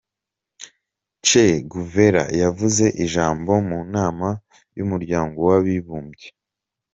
Che 1.27 1.45
Guevara 1.71 2.23
yavuze 2.41 2.85
ijambo 3.05 3.51
mu 3.69 3.79
nama 3.95 4.29
y’umuryango 4.77 5.37
w’abibumbye. 5.49 6.27